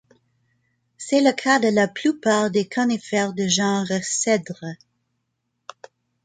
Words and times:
C'est 0.97 1.21
le 1.21 1.31
cas 1.31 1.59
de 1.59 1.67
la 1.67 1.87
plupart 1.87 2.49
des 2.49 2.67
conifères 2.67 3.33
de 3.33 3.45
genre 3.47 3.85
cèdres. 4.01 4.65